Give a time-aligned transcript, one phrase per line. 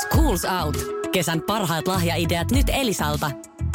[0.00, 0.76] Schools Out.
[1.12, 3.30] Kesän parhaat lahjaideat nyt Elisalta.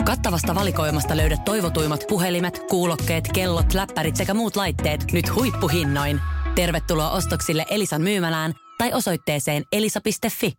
[0.06, 6.20] Kattavasta valikoimasta löydät toivotuimmat puhelimet, kuulokkeet, kellot, läppärit sekä muut laitteet nyt huippuhinnoin.
[6.56, 10.52] Tervetuloa ostoksille Elisan myymälään tai osoitteeseen elisa.fi.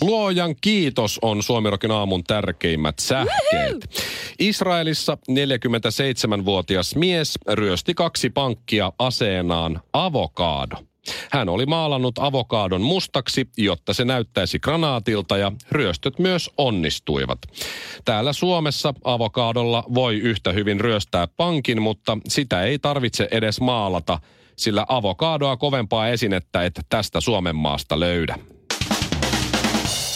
[0.00, 4.02] Luojan kiitos on Suomirokin aamun tärkeimmät sähkeet.
[4.38, 10.76] Israelissa 47-vuotias mies ryösti kaksi pankkia aseenaan avokaado.
[11.30, 17.38] Hän oli maalannut avokaadon mustaksi, jotta se näyttäisi granaatilta ja ryöstöt myös onnistuivat.
[18.04, 24.18] Täällä Suomessa avokaadolla voi yhtä hyvin ryöstää pankin, mutta sitä ei tarvitse edes maalata,
[24.56, 28.38] sillä avokaadoa kovempaa esinettä et tästä Suomen maasta löydä.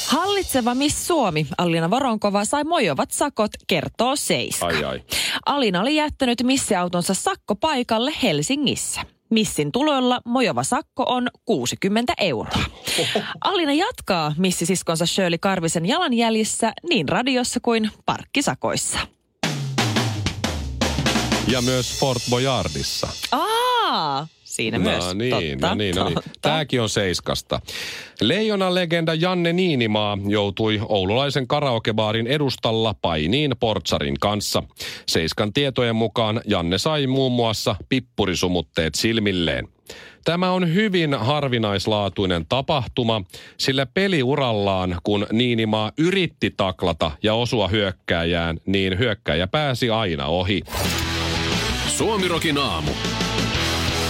[0.06, 4.66] Hallitseva Miss Suomi, Alina Voronkova, sai mojovat sakot, kertoo Seiska.
[4.66, 5.02] Ai ai.
[5.46, 9.15] Alina oli jättänyt missiautonsa sakkopaikalle Helsingissä.
[9.30, 12.64] Missin tuloilla mojova sakko on 60 euroa.
[13.40, 18.98] Alina jatkaa missisiskonsa Shirley Karvisen jalanjäljissä niin radiossa kuin parkkisakoissa.
[21.48, 23.08] Ja myös Fort Boyardissa.
[23.32, 23.45] Aa,
[24.56, 25.04] siinä myös.
[25.04, 26.14] No niin, totta, no niin, no niin.
[26.14, 26.30] totta.
[26.42, 27.60] Tämäkin on Seiskasta.
[28.20, 34.62] Leijonan legenda Janne Niinimaa joutui oululaisen karaokebaarin edustalla painiin portsarin kanssa.
[35.06, 39.68] Seiskan tietojen mukaan Janne sai muun muassa pippurisumutteet silmilleen.
[40.24, 43.22] Tämä on hyvin harvinaislaatuinen tapahtuma,
[43.58, 50.62] sillä peliurallaan, kun Niinimaa yritti taklata ja osua hyökkääjään, niin hyökkäjä pääsi aina ohi.
[51.88, 52.90] Suomirokin aamu.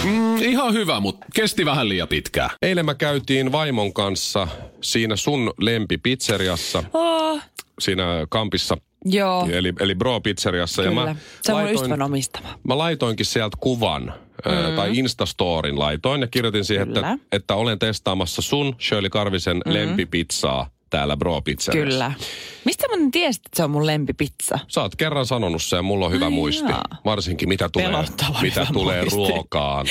[0.07, 2.49] Mm, ihan hyvä, mutta kesti vähän liian pitkään.
[2.61, 4.47] Eilen mä käytiin vaimon kanssa
[4.81, 7.41] siinä sun lempipizzeriassa, Oh,
[7.79, 10.83] siinä kampissa, joo, eli, eli Bro pizzeriassa.
[10.83, 11.01] kyllä.
[11.01, 12.47] Ja mä Se on laitoin, ystävän omistama.
[12.67, 14.13] mä laitoinkin sieltä kuvan,
[14.45, 14.75] mm.
[14.75, 19.73] tai Instastorin laitoin ja kirjoitin siihen, että, että olen testaamassa sun Shirley Karvisen mm.
[19.73, 21.89] lempipizzaa täällä Bro pizzeriassa.
[21.91, 22.11] Kyllä.
[22.65, 24.59] Mistä mä tiesit, että se on mun lempipizza?
[24.67, 26.69] Sä oot kerran sanonut sen ja mulla on hyvä Ai muisti.
[26.69, 26.83] jaa.
[27.05, 29.17] Varsinkin mitä tulee, Pelottava mitä tulee muisti.
[29.17, 29.85] ruokaan.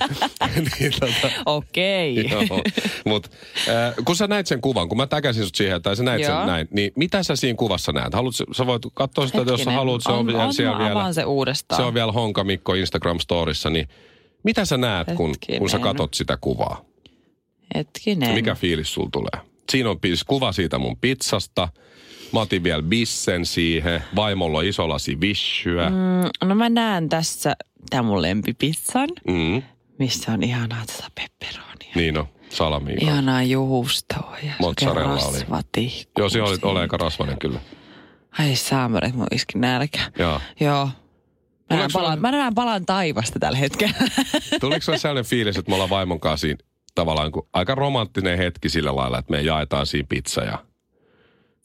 [0.80, 2.16] niin, tota, Okei.
[2.30, 2.42] Joo,
[3.04, 3.30] mutta
[3.68, 6.38] äh, kun sä näit sen kuvan, kun mä täkäsin sut siihen, tai sä näit Joo.
[6.38, 8.14] sen näin, niin mitä sä siinä kuvassa näet?
[8.14, 10.78] Haluat, sä voit katsoa sitä, jos sä Hetkinen, haluat, se on, on- vielä on, siellä
[10.78, 11.12] vielä.
[11.12, 11.76] se uudestaan.
[11.76, 13.88] Se on vielä Honka Mikko Instagram-storissa, niin
[14.42, 15.80] mitä sä näet, kun, kun sä Hetkinen.
[15.82, 16.84] katot sitä kuvaa?
[17.74, 18.34] Hetkinen.
[18.34, 19.46] Mikä fiilis sul tulee?
[19.70, 21.68] Siinä on siis kuva siitä mun pizzasta.
[22.32, 24.02] Mä otin vielä bissen siihen.
[24.16, 25.90] Vaimolla on iso lasi vissyä.
[25.90, 26.48] Mm.
[26.48, 27.56] No mä näen tässä
[27.90, 29.62] tämän mun lempipizzan, Mm.
[29.98, 31.92] missä on ihanaa tätä pepperonia.
[31.94, 33.02] Niin on, salamiin.
[33.02, 35.92] Ihanaa juustoa ja Mozzarella oli.
[36.18, 37.60] Joo, siinä oli ole aika rasvainen kyllä.
[38.38, 40.00] Ai saamari, mun iski nälkä.
[40.18, 40.40] Joo.
[40.60, 40.88] Joo.
[41.70, 43.94] Mä näen, palan, sulle- mä näen palan taivasta tällä hetkellä.
[44.60, 46.58] Tuliko sulle sellainen fiilis, että me ollaan vaimon kanssa siinä
[46.96, 50.58] tavallaan kuin aika romanttinen hetki sillä lailla, että me jaetaan siinä pizza ja...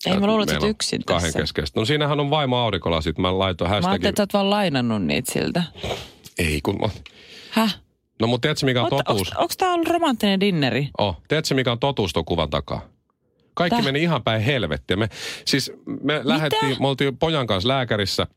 [0.06, 1.40] Ei mä luulen, että yksin Kahden tässä.
[1.40, 1.80] keskeistä.
[1.80, 3.18] No siinähän on vaimo aurinkolasit.
[3.18, 4.10] Mä laitoin Mä ajattelin, hashtagin...
[4.10, 5.64] että sä oot vaan lainannut niitä siltä.
[6.38, 6.80] Ei kun...
[6.82, 6.90] Mä...
[7.52, 7.80] Häh?
[8.22, 9.58] No mutta tiedätkö mikä on Onko totuus?
[9.58, 10.90] tää ollut romanttinen dinneri?
[10.98, 12.82] Oh, tiedätkö mikä on totuus tuon kuvan takaa?
[13.54, 13.86] Kaikki Täh?
[13.86, 14.98] meni ihan päin helvettiä.
[14.98, 15.10] Me,
[15.46, 15.72] siis
[16.04, 18.28] me lähdettiin, me oltiin pojan kanssa lääkärissä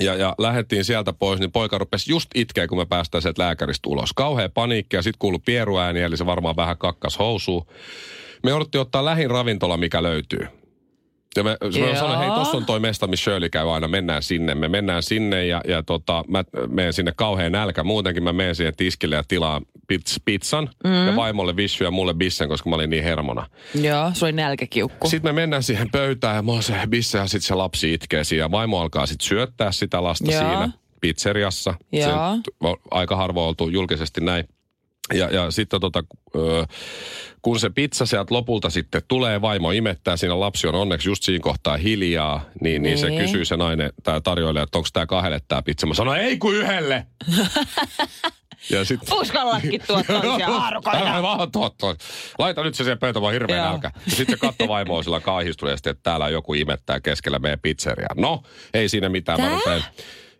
[0.00, 3.88] ja, ja lähdettiin sieltä pois, niin poika rupesi just itkeä, kun me päästään sieltä lääkäristä
[3.88, 4.12] ulos.
[4.12, 7.66] Kauhea paniikki ja sitten kuului pieruääni, eli se varmaan vähän kakkas housuun.
[8.42, 10.57] Me jouduttiin ottaa lähin ravintola, mikä löytyy.
[11.36, 11.96] Ja me, me Joo.
[11.96, 14.54] sanoin, hei, tossa on toi mesta, missä Shirley käy aina, mennään sinne.
[14.54, 17.84] Me mennään sinne ja, ja tota, mä menen sinne kauhean nälkä.
[17.84, 21.06] Muutenkin mä menen siihen tiskille ja tilaan pizz, pizzan mm.
[21.06, 23.46] ja vaimolle vishy ja mulle bissen, koska mä olin niin hermona.
[23.74, 25.08] Joo, se oli nälkäkiukku.
[25.08, 28.44] Sitten me mennään siihen pöytään ja mulla se bisse ja sitten se lapsi itkee siinä.
[28.44, 30.40] Ja vaimo alkaa sitten syöttää sitä lasta Joo.
[30.40, 30.68] siinä
[31.00, 31.74] pizzeriassa.
[31.92, 32.02] Joo.
[32.04, 32.10] Se
[32.60, 34.44] on aika harvoin oltu julkisesti näin.
[35.14, 36.04] Ja, ja sitten tota,
[37.42, 41.42] kun se pizza sieltä lopulta sitten tulee, vaimo imettää, siinä lapsi on onneksi just siinä
[41.42, 43.20] kohtaa hiljaa, niin, niin se Niin.
[43.22, 45.86] kysyy se nainen, tämä tarjoilija, että onko tämä kahdelle tämä pizza.
[45.86, 47.06] Mä sanoin, ei kun yhdelle.
[48.70, 51.22] ja sitten Uskallakin tuottaa haarukoita.
[51.22, 51.96] Vaan.
[52.38, 53.66] Laita nyt se siihen pöytä, vaan hirveä Joo.
[53.66, 53.90] nälkä.
[54.06, 58.14] Ja sitten se katto vaimoa sillä kaahistuneesti, että täällä joku imettää keskellä meidän pizzeriaa.
[58.16, 58.42] No,
[58.74, 59.40] ei siinä mitään.
[59.40, 59.54] Mä Tää?
[59.56, 59.82] rupean,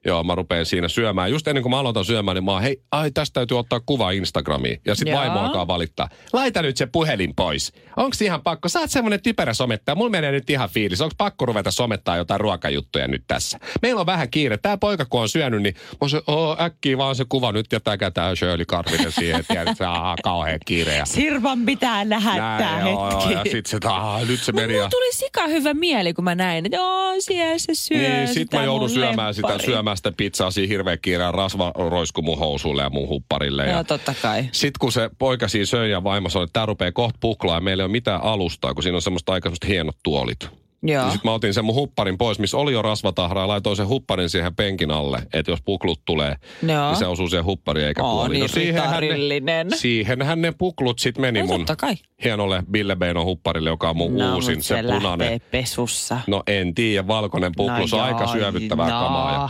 [0.06, 1.30] joo, mä rupean siinä syömään.
[1.30, 4.10] Just ennen kuin mä aloitan syömään, niin mä oon, hei, ai tästä täytyy ottaa kuva
[4.10, 4.80] Instagramiin.
[4.86, 6.08] Ja sitten vaimo alkaa valittaa.
[6.32, 7.72] Laita nyt se puhelin pois.
[7.96, 8.68] Onks ihan pakko?
[8.68, 9.94] Sä oot semmonen typerä somettaja.
[9.94, 11.00] Mulla menee nyt ihan fiilis.
[11.00, 13.58] Onks pakko ruveta somettaa jotain ruokajuttuja nyt tässä?
[13.82, 14.56] Meillä on vähän kiire.
[14.58, 17.80] Tää poika kun on syönyt, niin mä se, oo, äkkiä vaan se kuva nyt ja
[17.80, 19.44] täkätään Shirley Karvinen siihen.
[19.48, 21.02] Tiedät, että aha, kauhean kiire.
[21.04, 23.32] Sirvan pitää lähettää näin, joo, joo, hetki.
[23.32, 24.72] ja sit se, ah, nyt se meni.
[24.74, 28.34] mulla tuli sika hyvä mieli, kun mä näin, että joo, siellä se syö niin, sit
[28.34, 29.66] sitä mä joudun syömään sitä, lempparia.
[29.74, 33.64] syömään syömään sitä pizzaa siinä hirveä kiireen rasva roisku mun housuille ja mun hupparille.
[33.64, 34.42] Joo, Ja totta kai.
[34.52, 37.60] sitten kun se poika siinä söi ja vaimo sanoi, että tämä rupeaa kohta puklaa ja
[37.60, 40.48] meillä ei ole mitään alustaa, kun siinä on semmoista aika semmoista hienot tuolit.
[40.82, 41.02] Joo.
[41.04, 44.30] Sitten mä otin sen mun hupparin pois, missä oli jo rasvatahraa, ja laitoin sen hupparin
[44.30, 46.86] siihen penkin alle, että jos puklut tulee, Joo.
[46.88, 48.40] niin se osuu siihen huppariin eikä Oo, puoliin.
[48.40, 49.68] niin siihenhän ritarillinen.
[49.68, 51.94] ne, siihenhän ne puklut sitten meni No, mun kai.
[52.24, 55.40] hienolle Bille Beinon hupparille, joka on mun no, uusin, se, se punainen.
[55.50, 56.20] pesussa.
[56.26, 59.00] No en tiedä, valkoinen puklu, se on aika syövyttävää no.
[59.00, 59.32] kamaa.
[59.32, 59.48] Ja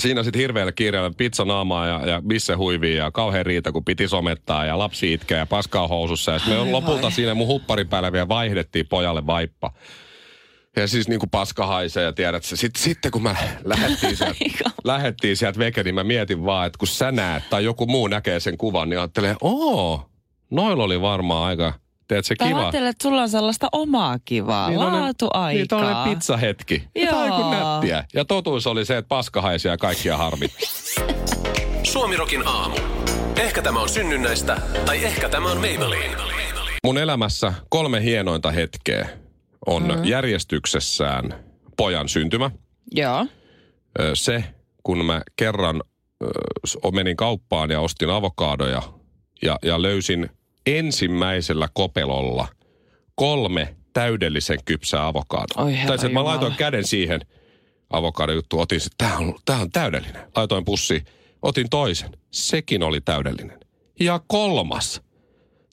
[0.00, 4.08] siinä sitten hirveällä kiireellä pizza naamaa ja, ja bisse huivia ja kauhean riita, kun piti
[4.08, 6.32] somettaa ja lapsi itkee ja paskaa housussa.
[6.32, 7.12] Ja me lopulta vai.
[7.12, 9.72] siinä mun hupparin päällä vielä vaihdettiin pojalle vaippa.
[10.76, 12.56] Ja siis niin kuin paska haisee ja tiedät se.
[12.56, 14.38] Sitten, sitten kun mä lähettiin sieltä,
[14.84, 18.40] lähettiin sieltä veke, niin mä mietin vaan, että kun sä näet tai joku muu näkee
[18.40, 20.10] sen kuvan, niin ajattelee, oo,
[20.50, 21.72] noilla oli varmaan aika,
[22.08, 22.58] teet se Tai kiva.
[22.60, 25.48] ajattelen, että sulla on sellaista omaa kivaa, Niin tollanen- laatuaikaa.
[25.52, 26.82] Niin tällainen pizzahetki.
[26.94, 27.72] Ja tää on Joo.
[27.72, 28.04] nättiä.
[28.14, 30.46] Ja totuus oli se, että paska haisi ja kaikkia harmi.
[31.82, 32.76] Suomirokin aamu.
[33.36, 36.16] Ehkä tämä on synnynnäistä, tai ehkä tämä on Maybelline.
[36.84, 39.08] Mun elämässä kolme hienointa hetkeä
[39.66, 40.04] on mm.
[40.04, 41.34] järjestyksessään
[41.76, 42.50] pojan syntymä.
[42.94, 43.26] Joo.
[44.14, 44.44] Se,
[44.82, 45.82] kun mä kerran
[46.92, 48.82] menin kauppaan ja ostin avokaadoja
[49.42, 50.30] ja, ja löysin
[50.76, 52.48] ensimmäisellä kopelolla
[53.14, 55.12] kolme täydellisen kypsää
[55.72, 57.20] herra tai että mä laitoin käden siihen
[57.90, 60.22] avokadojuttu, otin se, tää on, tää on täydellinen.
[60.36, 61.04] Laitoin pussi,
[61.42, 63.60] otin toisen, sekin oli täydellinen.
[64.00, 65.02] Ja kolmas,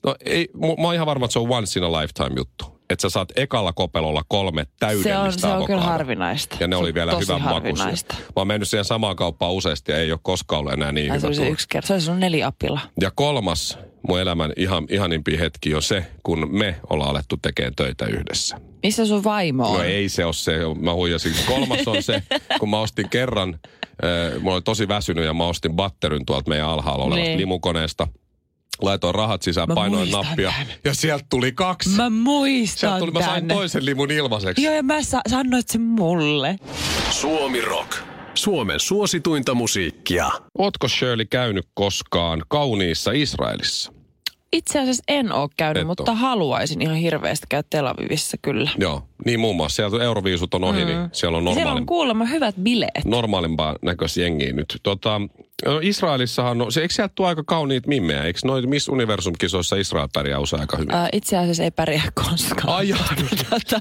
[0.04, 2.76] no ei, mä oon ihan varma, että se on once in a lifetime juttu.
[2.90, 6.56] Että sä saat ekalla kopelolla kolme täydellistä Se on, se on kyllä harvinaista.
[6.60, 7.86] Ja ne Se oli vielä hyvän makuisia.
[7.86, 11.16] Mä oon mennyt siihen samaan kauppaan useasti ja ei ole koskaan ollut enää niin se
[11.16, 11.86] hyvä oli se yksi kerta.
[11.86, 12.80] Se oli sun neliapilla.
[13.00, 13.78] Ja kolmas
[14.08, 18.60] mun elämän ihan, ihanimpi hetki on se, kun me ollaan alettu tekemään töitä yhdessä.
[18.82, 19.76] Missä sun vaimo on?
[19.78, 21.32] No ei se ole se, mä huijasin.
[21.46, 22.22] Kolmas on se,
[22.60, 23.58] kun mä ostin kerran,
[24.04, 27.38] äh, mulla oli tosi väsynyt ja mä ostin batterin tuolta meidän alhaalla olevasta Niin.
[27.40, 28.08] limukoneesta.
[28.82, 30.66] Laitoin rahat sisään, Mä painoin nappia tän.
[30.84, 31.88] ja sieltä tuli kaksi.
[31.90, 33.54] Mä muistan sieltä tuli, mä sain tänne.
[33.54, 34.62] toisen limun ilmaiseksi.
[34.62, 36.56] Joo, ja mä sa- sanoit sen mulle.
[37.10, 37.92] Suomi Rock.
[38.34, 40.30] Suomen suosituinta musiikkia.
[40.58, 43.92] Ootko Shirley käynyt koskaan kauniissa Israelissa?
[44.52, 48.70] Itse asiassa en ole käynyt, Et mutta haluaisin ihan hirveästi käydä Tel Avivissa kyllä.
[48.78, 49.76] Joo, niin muun muassa.
[49.76, 50.86] Sieltä Euroviisut on ohi, mm.
[50.86, 53.04] niin siellä on Siellä normaali, on kuulemma hyvät bileet.
[53.04, 54.80] normaalimpaa näköistä jengiä nyt.
[54.82, 55.20] Tota,
[55.64, 58.22] no Israelissahan, on, se, eikö sieltä tule aika kauniit mimmejä?
[58.24, 60.94] Eikö noin Miss Universum-kisoissa Israel pärjää usein aika hyvin?
[60.94, 62.68] Ää, itse asiassa ei pärjää koskaan.
[62.76, 63.80] Ai jaa, no tota,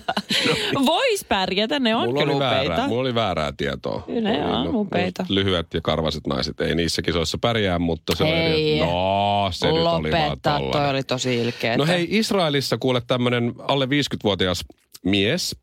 [0.85, 2.87] Vois pärjätä, ne on Mulla kyllä oli, väärää, upeita.
[2.87, 4.03] mulla oli väärää tietoa.
[4.05, 5.25] Kyllä ne Oli, on upeita.
[5.29, 8.81] Lyhyet ja karvaset naiset ei niissä kisoissa pärjää, mutta se Hei.
[8.81, 8.91] oli...
[8.91, 10.37] No, se nyt oli vaan
[10.71, 11.77] toi oli tosi ilkeä.
[11.77, 14.65] No hei, Israelissa kuule tämmönen alle 50-vuotias
[15.05, 15.55] mies,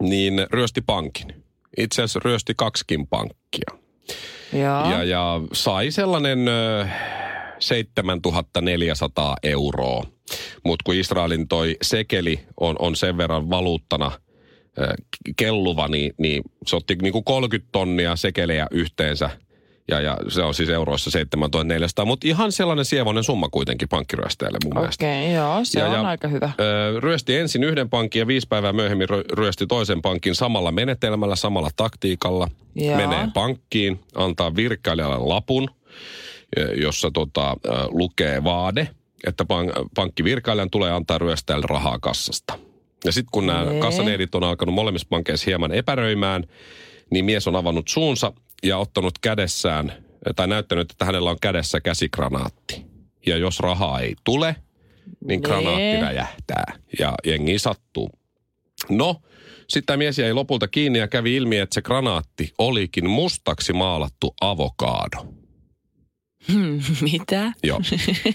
[0.00, 1.44] niin ryösti pankin.
[1.78, 3.84] Itse asiassa ryösti kaksikin pankkia.
[4.54, 4.90] Joo.
[4.90, 6.86] Ja, ja sai sellainen ö,
[7.58, 10.04] 7400 euroa.
[10.64, 14.10] Mutta kun Israelin toi sekeli on, on sen verran valuuttana
[15.36, 19.30] kelluva, niin, niin se otti niinku 30 tonnia sekelejä yhteensä.
[19.88, 24.74] Ja, ja se on siis euroissa 7400, mutta ihan sellainen sievoinen summa kuitenkin pankkiryöstäjälle mun
[24.74, 25.04] mielestä.
[25.04, 26.50] Okei, okay, joo, se Ja- on ja- aika hyvä.
[26.60, 31.36] Ö, ryösti ensin yhden pankin ja viisi päivää myöhemmin ry- ryösti toisen pankin samalla menetelmällä,
[31.36, 32.48] samalla taktiikalla.
[32.74, 32.96] Joo.
[32.96, 35.68] Menee pankkiin, antaa virkailijalle lapun,
[36.76, 37.56] jossa tota,
[37.88, 38.88] lukee vaade,
[39.26, 42.58] että pank- pankkivirkailijan tulee antaa ryöstäjälle rahaa kassasta.
[43.04, 46.44] Ja sitten kun nämä kassaneidit on alkanut molemmissa pankeissa hieman epäröimään,
[47.10, 48.32] niin mies on avannut suunsa
[48.64, 49.92] ja ottanut kädessään,
[50.36, 52.84] tai näyttänyt, että hänellä on kädessä käsikranaatti.
[53.26, 54.56] Ja jos rahaa ei tule,
[55.26, 58.10] niin granaatti räjähtää ja jengi sattuu.
[58.90, 59.20] No,
[59.68, 64.34] sitten tämä mies jäi lopulta kiinni ja kävi ilmi, että se granaatti olikin mustaksi maalattu
[64.40, 65.26] avokaado.
[66.52, 66.80] Hmm,
[67.12, 67.52] Mitä?
[67.62, 67.80] Joo.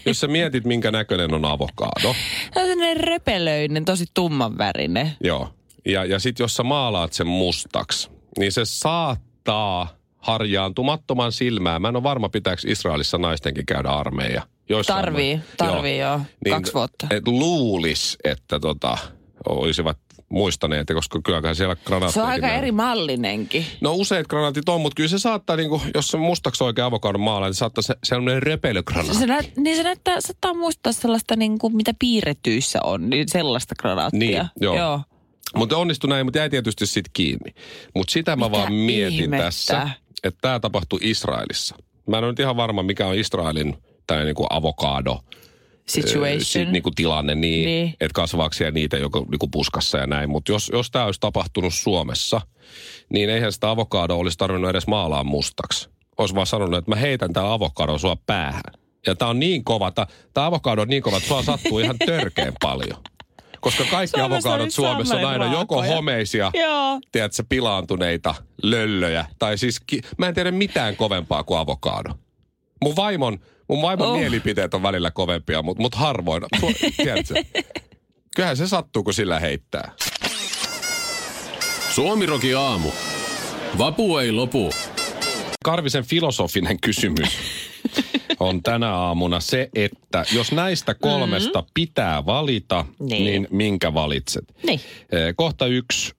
[0.05, 2.15] Jos sä mietit, minkä näköinen on avokaado,
[2.53, 5.11] Se on sellainen repelöinen, tosi tummanvärinen.
[5.23, 5.53] joo.
[5.85, 8.09] Ja, ja sitten jos sä maalaat sen mustaksi,
[8.39, 11.79] niin se saattaa harjaantumattoman silmää.
[11.79, 14.41] Mä en ole varma, pitääkö Israelissa naistenkin käydä armeija.
[14.69, 16.21] Joissain Tarvii, ma- tarvii joo.
[16.49, 17.07] Kaksi vuotta.
[17.09, 18.97] Et luulis, että tota,
[19.49, 19.97] olisivat
[20.29, 22.11] muistaneet, koska kyllähän siellä granaatteja.
[22.13, 23.65] Se on aika eri mallinenkin.
[23.81, 27.45] No useat granaatit on, mutta kyllä se saattaa, niinku, jos se mustaksi oikein avokadon maala,
[27.45, 29.17] niin saattaa se sellainen repelygranaatti.
[29.17, 33.75] Se, näyt, niin se näyttää, saattaa muistaa sellaista niin kuin, mitä piirretyissä on, niin sellaista
[33.79, 34.19] granaattia.
[34.19, 34.75] Niin, joo.
[34.75, 35.01] joo.
[35.55, 37.53] Mutta onnistui näin, mutta jäi tietysti sitten kiinni.
[37.95, 39.45] Mutta sitä mä Mitä vaan mietin ihmettä?
[39.45, 39.89] tässä,
[40.23, 41.75] että tämä tapahtui Israelissa.
[42.07, 45.19] Mä en ole nyt ihan varma, mikä on Israelin tämä niinku avokado
[45.87, 46.41] Situation.
[46.41, 47.65] si, niinku tilanne niin, Niin.
[47.65, 47.89] niin.
[47.99, 50.29] että kasvaako siellä niitä joko niinku puskassa ja näin.
[50.29, 52.41] Mutta jos, jos tämä olisi tapahtunut Suomessa,
[53.09, 55.89] niin eihän sitä avokadoa olisi tarvinnut edes maalaa mustaksi.
[56.17, 58.61] Olisi vaan sanonut, että mä heitän tää avokadon sua päähän.
[59.07, 60.07] Ja tää on niin kova, tämä
[60.45, 62.97] avokado on niin kova, että sua sattuu ihan törkeen paljon.
[63.61, 66.99] Koska kaikki Suomessa avokadot Suomessa on aina joko homeisia, Joo.
[67.11, 69.25] tiedätkö, pilaantuneita löllöjä.
[69.39, 72.09] Tai siis, ki- mä en tiedä mitään kovempaa kuin avokado.
[72.81, 73.39] Mun vaimon,
[73.69, 74.13] mun vaimon Oh.
[74.13, 74.19] oh.
[74.19, 76.43] mielipiteet on välillä kovempia, mutta mut harvoin.
[76.59, 77.33] Su, tiedätkö?
[78.35, 79.91] Kyllähän se sattuu, kun sillä heittää.
[81.95, 82.91] Suomiroki aamu.
[83.77, 84.69] Vapu ei lopu.
[85.65, 87.29] Karvisen filosofinen kysymys
[88.39, 91.71] on tänä aamuna se, että jos näistä kolmesta mm-hmm.
[91.73, 93.23] pitää valita, Niin.
[93.23, 93.47] niin.
[93.51, 94.45] minkä valitset?
[94.63, 94.79] Niin.
[95.35, 96.13] Kohta yksi,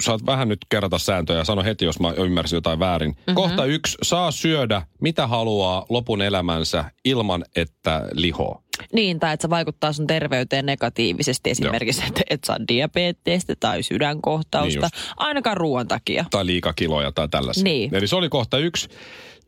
[0.00, 3.10] saat vähän nyt kerrata sääntöjä ja sano heti, jos mä ymmärsin jotain väärin.
[3.10, 3.34] Mm-hmm.
[3.34, 8.60] Kohta yksi, saa syödä mitä haluaa lopun elämänsä ilman, että lihoo.
[8.92, 11.50] Niin, tai että se vaikuttaa sun terveyteen negatiivisesti.
[11.50, 14.80] Esimerkiksi, että et saa diabetestä tai sydänkohtausta.
[14.80, 16.24] Niin ainakaan ruoan takia.
[16.30, 17.64] Tai liikakiloja tai tällaisia.
[17.64, 17.94] Niin.
[17.94, 18.88] Eli se oli kohta yksi.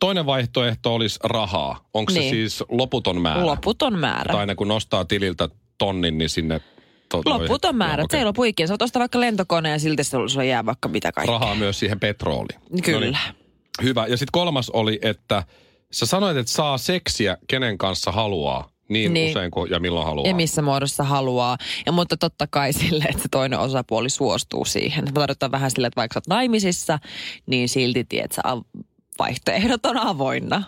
[0.01, 1.89] Toinen vaihtoehto olisi rahaa.
[1.95, 2.31] Onko se Niin.
[2.31, 3.47] siis loputon määrä?
[3.47, 4.33] Loputon määrä.
[4.33, 5.49] Tai aina kun nostaa tililtä
[5.79, 6.61] tonnin, niin sinne...
[7.09, 8.01] To, Loputon määrä.
[8.03, 8.67] Joo, Se ei lopu ikinä.
[8.67, 11.39] Sä ostaa vaikka lentokoneen ja silti sulla jää vaikka mitä kaikkea.
[11.39, 12.61] Rahaa myös siihen petrooliin.
[12.85, 12.99] Kyllä.
[13.01, 13.19] No niin,
[13.83, 14.07] hyvä.
[14.07, 15.43] Ja sitten kolmas oli, että
[15.93, 18.69] sä sanoit, että saa seksiä kenen kanssa haluaa.
[18.89, 19.31] Niin, Niin.
[19.31, 20.29] usein kuin ja milloin haluaa.
[20.29, 21.57] Ja missä muodossa haluaa.
[21.87, 25.05] Ja mutta totta kai sille, että se toinen osapuoli suostuu siihen.
[25.05, 26.99] Mä tarkoitan vähän sille, että vaikka sä oot naimisissa,
[27.47, 28.43] niin silti tiedät, sä
[29.19, 30.63] vaihtoehdot on avoinna.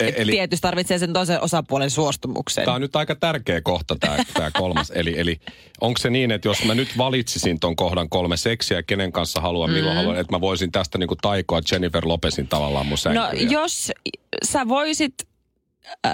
[0.00, 0.32] E- Eli...
[0.32, 2.64] Tietysti tarvitsee sen toisen osapuolen suostumuksen.
[2.64, 4.92] tämä on nyt aika tärkeä kohta tämä, tämä kolmas.
[4.94, 5.40] Eli, eli
[5.80, 9.70] onko se niin, että jos mä nyt valitsisin ton kohdan kolme seksiä, kenen kanssa haluan,
[9.70, 9.96] milloin mm.
[9.96, 13.92] haluan, että mä voisin tästä niinku taikoa Jennifer Lopezin tavallaan mun No jos
[14.44, 15.14] sä voisit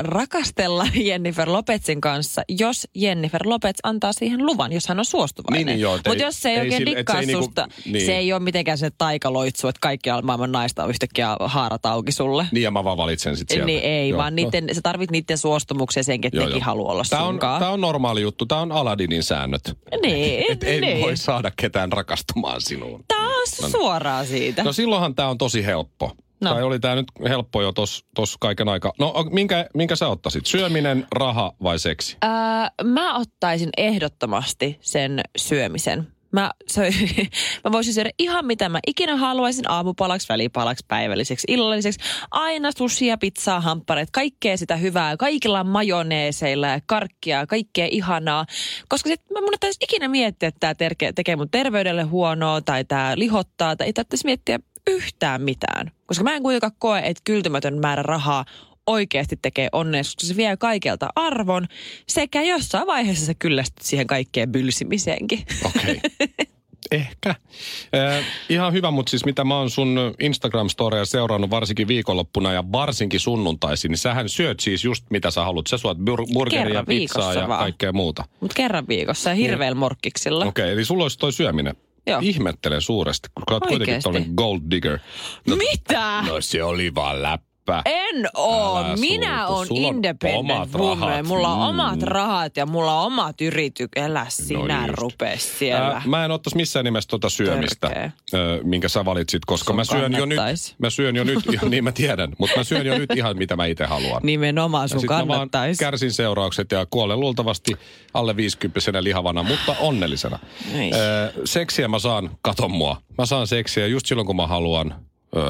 [0.01, 5.59] rakastella Jennifer Lopezin kanssa, jos Jennifer Lopez antaa siihen luvan, jos hän on suostuvainen.
[5.59, 7.27] Niin, niin joo, et Mutta ei- jos se ei, ei oikein et se dikkaa ei
[7.27, 7.53] niinku-
[7.85, 8.07] niin.
[8.07, 12.47] se ei ole mitenkään se taikaloitsu, että kaikki maailman naista on yhtäkkiä haarat auki sulle.
[12.53, 13.67] Niin ja mä vaan valitsen sitten sieltä.
[13.67, 17.23] Niin ei, Joo, vaan niiden, sä tarvit niiden suostumuksen senkin, että nekin haluaa olla Tää
[17.23, 18.47] on, tää on normaali juttu.
[18.47, 19.79] Tämä on Aladinin säännöt.
[20.03, 21.01] Niin, Et ei niin.
[21.01, 23.05] voi saada ketään rakastumaan sinuun.
[23.09, 24.65] Taas suoraan siitä.
[24.65, 26.17] No silloinhan tämä on tosi helppo.
[26.43, 26.51] No.
[26.51, 27.73] Tai oli tämä nyt helppo jo
[28.15, 28.93] tos kaiken aikaa.
[28.99, 30.47] No minkä, minkä sä ottaisit?
[30.47, 32.17] Syöminen, raha vai seksi?
[32.23, 36.07] Ää, mä ottaisin ehdottomasti sen syömisen.
[36.33, 36.91] Mä, söi,
[37.65, 42.01] mä voisin syödä ihan mitä mä ikinä haluaisin aamupalaksi, välipalaksi, päivälliseksi, illalliseksi.
[42.31, 45.17] Aina sushia, pizzaa, hamppareita, kaikkea sitä hyvää.
[45.17, 48.47] Kaikilla majoneeseilla ja karkkia, kaikkea ihanaa.
[48.89, 53.77] Koska sit mä mun ikinä miettiä, että tämä tekee mun terveydelle huonoa tai tämä lihottaa.
[53.77, 54.59] Tai ei tarvitsisi miettiä
[54.91, 55.91] yhtään mitään.
[56.07, 58.45] Koska mä en kuitenkaan koe, että kyltymätön määrä rahaa
[58.87, 61.67] oikeasti tekee onnea, koska se vie kaikelta arvon
[62.09, 65.45] sekä jossain vaiheessa se kyllästyt siihen kaikkeen bylsimiseenkin.
[65.65, 66.01] Okei.
[66.05, 66.47] Okay.
[66.91, 67.31] Ehkä.
[67.31, 73.21] Äh, ihan hyvä, mutta siis mitä mä oon sun Instagram-storeja seurannut varsinkin viikonloppuna ja varsinkin
[73.21, 75.67] sunnuntaisin, niin sähän syöt siis just mitä sä haluat.
[75.67, 77.61] Sä suot bur- burgeria, pizzaa ja vaan.
[77.61, 78.25] kaikkea muuta.
[78.41, 80.45] Mutta kerran viikossa ja hirveällä morkkiksilla.
[80.45, 81.77] Okei, okay, eli sulla olisi toi syöminen.
[82.07, 82.21] Joo.
[82.23, 84.99] Ihmettelen suuresti, kun oot kuitenkin tollanen gold digger.
[85.47, 86.23] Mitä?
[86.27, 87.52] No se oli vaan läppä.
[87.85, 88.79] En oo.
[88.79, 89.59] Älä Minä suutu.
[89.61, 91.27] on Sulla on independent woman.
[91.27, 91.65] Mulla on Mm.
[91.81, 94.05] omat rahat ja mulla on omat yritykset.
[94.05, 94.99] Elä sinä just.
[94.99, 95.87] rupee siellä.
[95.87, 98.11] Ää, mä en ottaisi missään nimessä tuota syömistä, Törkeä.
[98.35, 100.39] ö, minkä sä valitsit, koska Sun mä syön jo nyt,
[100.79, 103.57] mä syön jo nyt, ja niin mä tiedän, mutta mä syön jo nyt ihan mitä
[103.57, 104.21] mä itse haluan.
[104.25, 105.79] Nimenomaan sun kannattaisi.
[105.85, 107.77] kärsin seuraukset ja kuolen luultavasti
[108.15, 110.39] alle 50 lihavana, mutta onnellisena.
[110.75, 113.03] Ö, seksiä mä saan, katon mua.
[113.19, 114.95] Mä saan seksiä just silloin, kun mä haluan.
[115.37, 115.41] Ö,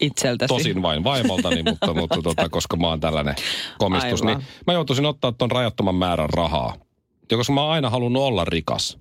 [0.00, 0.48] Itseltäsi.
[0.48, 3.34] Tosin vain vaimoltani, mutta, mutta tota, koska mä oon tällainen
[3.78, 4.36] komistus, Aivan.
[4.36, 6.74] niin mä joutuisin ottaa ton rajattoman määrän rahaa.
[7.30, 8.98] Ja koska mä oon aina halunnut olla rikas.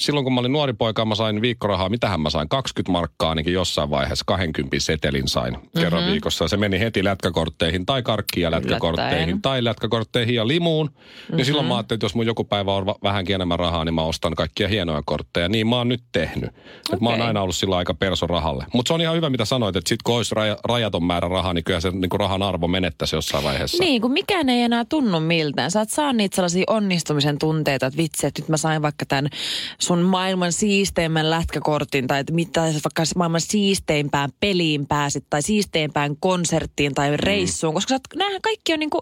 [0.00, 3.52] Silloin kun mä olin nuori poika, mä sain viikkorahaa, mitähän mä sain, 20 markkaa ainakin
[3.52, 5.80] jossain vaiheessa, 20 setelin sain mm-hmm.
[5.80, 6.44] kerran viikossa.
[6.44, 9.42] Ja se meni heti lätkäkortteihin tai karkkiin ja lätkäkortteihin Yllättäen.
[9.42, 10.86] tai lätkäkortteihin ja limuun.
[10.86, 11.36] Mm-hmm.
[11.36, 14.02] Niin silloin mä ajattelin, että jos mun joku päivä on vähänkin enemmän rahaa, niin mä
[14.02, 15.48] ostan kaikkia hienoja kortteja.
[15.48, 16.50] Niin mä oon nyt tehnyt.
[16.88, 16.98] Okay.
[17.00, 18.66] Mä oon aina ollut sillä aika perso rahalle.
[18.74, 21.52] Mutta se on ihan hyvä, mitä sanoit, että sit kun olisi raja, rajaton määrä rahaa,
[21.54, 23.84] niin kyllä se niin kuin rahan arvo menettäisi jossain vaiheessa.
[23.84, 25.70] Niin, kun mikään ei enää tunnu miltään.
[25.70, 29.28] Sä oot saa niitä sellaisia onnistumisen tunteita, että vitsi, että nyt mä sain vaikka tämän
[29.88, 36.16] sun maailman siisteimmän lätkäkortin, tai että mitä sä vaikka maailman siisteimpään peliin pääsit, tai siisteimpään
[36.20, 39.00] konserttiin tai reissuun, koska sä oot, näähän kaikki on niinku,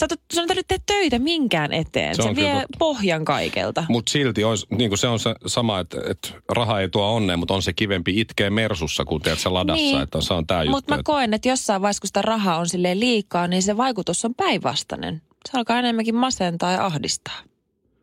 [0.00, 2.14] sä oot, sun ei tarvitse tehdä töitä minkään eteen.
[2.16, 2.66] Se Se, on vie totta.
[2.78, 3.84] pohjan kaikelta.
[3.88, 7.36] Mutta silti olisi, niin kuin se on se sama, että, että raha ei tuo onnea,
[7.36, 10.00] mutta on se kivempi itkeä mersussa, kun teet se ladassa, Niin.
[10.02, 10.76] että se on tämä juttu.
[10.76, 13.76] Mutta mä että- koen, että jossain vaiheessa, kun sitä rahaa on silleen liikaa, niin se
[13.76, 15.22] vaikutus on päinvastainen.
[15.50, 17.34] Se alkaa enemmänkin masentaa ja ahdistaa.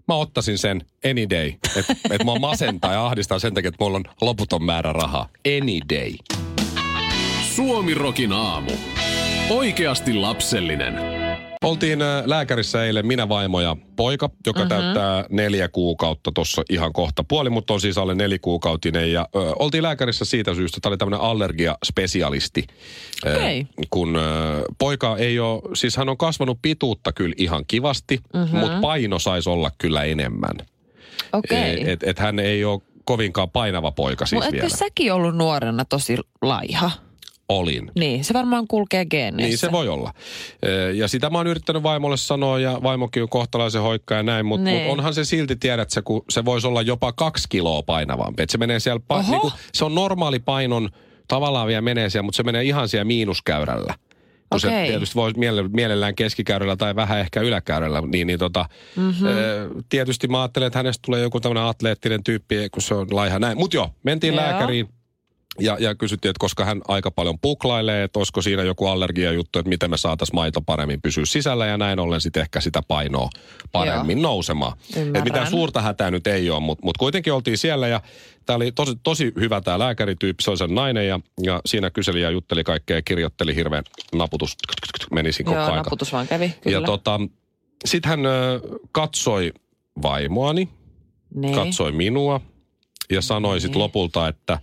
[0.07, 1.53] Mä ottaisin sen any day.
[1.77, 5.29] Että et mua masentaa ja ahdistaa sen takia, että mulla on loputon määrä rahaa.
[5.57, 6.13] Any day.
[7.55, 8.71] Suomirokin aamu.
[9.49, 11.12] Oikeasti lapsellinen.
[11.63, 14.69] Oltiin äh, lääkärissä eilen minä, vaimo ja poika, joka mm-hmm.
[14.69, 19.11] täyttää neljä kuukautta tuossa ihan kohta puoli, mutta on siis alle nelikuukautinen.
[19.11, 22.67] Ja ö, oltiin lääkärissä siitä syystä, että oli tämmöinen allergiaspesialisti.
[23.25, 23.61] Okei.
[23.61, 24.19] Ö, kun ö,
[24.77, 28.59] poika ei ole, siis hän on kasvanut pituutta kyllä ihan kivasti, mm-hmm.
[28.59, 30.57] mutta paino saisi olla kyllä enemmän.
[31.33, 31.57] Okei.
[31.57, 34.69] E, Et, et hän ei ole kovinkaan painava poika siis Mutta vielä.
[34.69, 36.91] säkin ollut nuorena tosi laiha?
[37.49, 37.91] Olin.
[37.99, 39.47] Niin, se varmaan kulkee geeneissä.
[39.49, 40.13] Niin se voi olla.
[40.93, 44.63] Ja sitä mä oon yrittänyt vaimolle sanoa ja vaimokin on kohtalaisen hoikka ja näin, mutta
[44.69, 44.83] Niin.
[44.83, 48.43] mut onhan se silti, tiedät kun se voisi olla jopa kaksi kiloa painavampi.
[48.43, 50.89] Et se menee siellä, pa- niinku, se on normaali painon,
[51.27, 53.93] tavallaan vielä menee siellä, mutta se menee ihan siellä miinuskäyrällä.
[54.49, 54.87] Kun se Okei.
[54.87, 59.05] tietysti voi miele- mielellään keskikäyrällä tai vähän ehkä yläkäyrällä, niin, niin tota, Mhm.
[59.05, 59.27] mm-hmm.
[59.27, 63.39] ö, tietysti mä ajattelen, että hänestä tulee joku tämmöinen atleettinen tyyppi, kun se on laiha
[63.39, 63.57] näin.
[63.57, 64.43] Mutta joo, mentiin Joo.
[64.43, 64.89] lääkäriin.
[65.59, 69.69] Ja, ja kysyttiin, että koska hän aika paljon puklailee, että olisiko siinä joku allergiajuttu, että
[69.69, 73.29] miten me saataisiin maito paremmin pysyä sisällä ja näin ollen sitten ehkä sitä painoa
[73.71, 74.31] paremmin Joo.
[74.31, 74.77] nousemaan.
[74.95, 75.15] Ymmärrän.
[75.15, 78.01] Et mitään suurta hätää nyt ei ole, mutta mut kuitenkin oltiin siellä ja
[78.45, 82.21] tämä oli tosi, tosi hyvä tämä lääkärityyppi, se oli sen nainen ja, ja siinä kyseli
[82.21, 83.83] ja jutteli kaikkea ja kirjoitteli hirveän
[84.15, 84.55] naputus,
[85.11, 85.77] meni siinä koko Joo, aika.
[85.77, 86.77] naputus vaan kävi, kyllä.
[86.77, 87.19] Ja tota,
[87.85, 88.59] sitten hän ö,
[88.91, 89.53] katsoi
[90.01, 90.69] vaimoani,
[91.35, 91.55] niin.
[91.55, 92.41] katsoi minua
[93.11, 94.59] ja sanoi sitten lopulta, että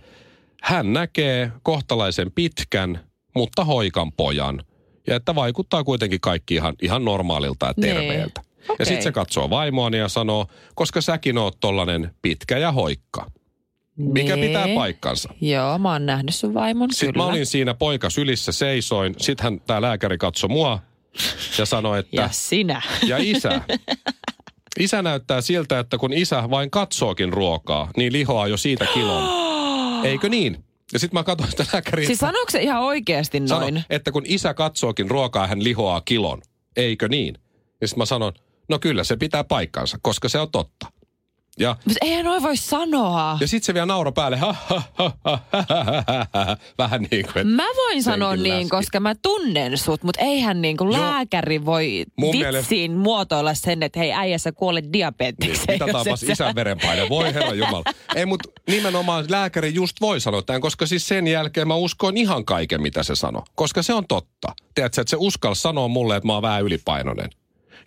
[0.61, 2.99] hän näkee kohtalaisen pitkän,
[3.35, 4.63] mutta hoikan pojan.
[5.07, 7.95] Ja että vaikuttaa kuitenkin kaikki ihan, ihan normaalilta ja Niin.
[7.95, 8.41] terveeltä.
[8.67, 8.85] Ja Okei.
[8.85, 13.31] sitten se katsoo vaimoani ja sanoo, koska säkin oot tollanen pitkä ja hoikka.
[13.97, 14.47] Mikä Niin.
[14.47, 15.29] pitää paikkansa.
[15.41, 17.25] Joo, mä oon nähnyt sun vaimon, Sitten kyllä.
[17.25, 19.15] mä olin siinä poika sylissä seisoin.
[19.17, 20.79] Sitten hän, tämä lääkäri katsoi mua
[21.57, 22.21] ja sanoi, että...
[22.21, 22.81] Ja sinä.
[23.07, 23.61] Ja isä.
[24.79, 29.23] Isä näyttää siltä, että kun isä vain katsookin ruokaa, niin lihoaa jo siitä kilon.
[30.05, 30.63] Eikö niin?
[30.93, 32.07] Ja sitten mä katsoin sitä lääkäriä.
[32.07, 33.83] Siis sanoiko se ihan oikeasti sano, noin?
[33.89, 36.41] että kun isä katsookin ruokaa, hän lihoaa kilon.
[36.75, 37.37] Eikö niin?
[37.81, 38.33] Ja sitten mä sanon,
[38.69, 40.87] no kyllä se pitää paikkansa, koska se on totta.
[41.61, 43.37] Ja, Mutta eihän noin voi sanoa.
[43.41, 44.37] ja sitten se vielä nauro päälle.
[44.37, 45.93] Ha, ha, ha, ha, ha, ha,
[46.33, 46.57] ha, ha.
[46.77, 48.69] Vähän niin kuin, Mä voin sanoa niin, läski.
[48.69, 51.01] koska mä tunnen sut, mutta eihän niin kuin Joo.
[51.01, 55.79] lääkäri voi Mun vitsiin muotoilla sen, että hei äijä sä kuolet diabetekseen.
[55.79, 57.09] Niin, jos et sä- isän verenpaine.
[57.09, 57.83] Voi herra jumala.
[58.15, 62.45] Ei, mutta nimenomaan lääkäri just voi sanoa tämän, koska siis sen jälkeen mä uskoin ihan
[62.45, 63.41] kaiken, mitä se sanoi.
[63.55, 64.53] Koska se on totta.
[64.75, 67.29] Tiedätkö, että se uskal sanoa mulle, että mä oon vähän ylipainoinen.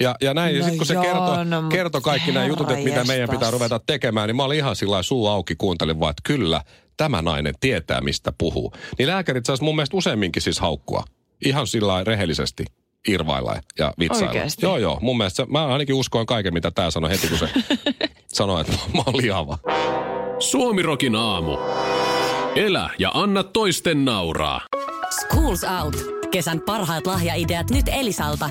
[0.00, 2.46] Ja, ja näin, ja No sitten kun se joo, kertoi, no mut kertoi kaikki nämä
[2.46, 6.00] jutut, että mitä meidän pitää ruveta tekemään, niin mä olin ihan sillä suu auki, kuuntelin
[6.00, 6.60] vaan, että kyllä,
[6.96, 8.72] tämä nainen tietää, mistä puhuu.
[8.98, 11.04] Niin lääkärit saisi mun mielestä useamminkin siis haukkua.
[11.44, 12.64] Ihan sillä rehellisesti
[13.08, 14.28] irvailla ja vitsailla.
[14.28, 14.66] Oikeesti?
[14.66, 14.98] Joo, joo.
[15.00, 17.48] Mun mielestä se, mä ainakin uskoin kaiken, mitä tämä sanoi heti, kun se
[18.26, 19.58] sanoi, että mä oon lihava.
[20.38, 21.58] Suomirokin aamu.
[22.54, 24.60] Elä ja anna toisten nauraa.
[25.10, 25.96] Schools Out.
[26.30, 28.50] Kesän parhaat lahjaideat nyt Elisalta.